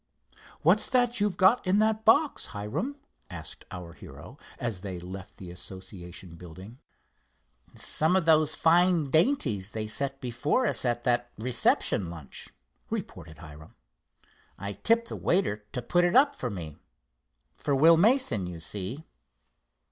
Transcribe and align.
"What's 0.63 0.89
that 0.89 1.19
you've 1.19 1.37
got 1.37 1.67
in 1.67 1.77
that 1.77 2.05
box, 2.05 2.47
Hiram?" 2.57 2.95
asked 3.29 3.65
our 3.69 3.93
hero, 3.93 4.39
as 4.57 4.81
they 4.81 4.97
left 4.99 5.37
the 5.37 5.51
association 5.51 6.37
building. 6.37 6.79
"Some 7.75 8.15
of 8.15 8.25
those 8.25 8.55
fine 8.55 9.11
dainties 9.11 9.69
they 9.69 9.85
set 9.85 10.19
before 10.19 10.65
us 10.65 10.85
at 10.85 11.03
that 11.03 11.29
reception 11.37 12.09
lunch," 12.09 12.49
reported 12.89 13.37
Hiram. 13.37 13.75
"I 14.57 14.73
tipped 14.73 15.09
the 15.09 15.15
waiter 15.15 15.65
to 15.71 15.83
put 15.83 16.03
it 16.03 16.15
up 16.15 16.33
for 16.33 16.49
me. 16.49 16.77
For 17.55 17.75
Will 17.75 17.95
Mason, 17.95 18.47
you 18.47 18.59
see." 18.59 19.05